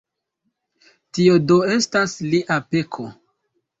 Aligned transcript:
Tio 1.17 1.35
do 1.51 1.57
estas 1.75 2.17
lia 2.33 2.59
peko. 2.73 3.07